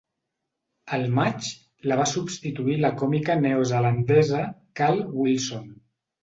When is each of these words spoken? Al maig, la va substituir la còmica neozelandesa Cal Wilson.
Al 0.95 1.03
maig, 1.17 1.49
la 1.91 1.97
va 1.99 2.07
substituir 2.11 2.77
la 2.85 2.91
còmica 3.03 3.37
neozelandesa 3.43 4.41
Cal 4.81 4.99
Wilson. 5.21 5.71